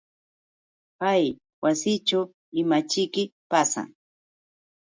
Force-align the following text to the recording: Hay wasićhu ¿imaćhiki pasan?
Hay 1.03 1.25
wasićhu 1.63 2.19
¿imaćhiki 2.61 3.23
pasan? 3.51 3.87